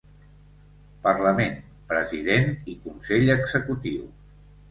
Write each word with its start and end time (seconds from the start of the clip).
Parlament, 1.03 1.53
president 1.91 2.49
i 2.73 2.77
Consell 2.87 3.31
Executiu. 3.37 4.09